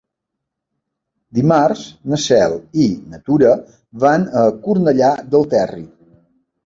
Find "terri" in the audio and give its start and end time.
5.53-5.87